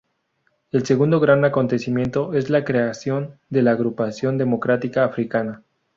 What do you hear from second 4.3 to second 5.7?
Democrática Africana.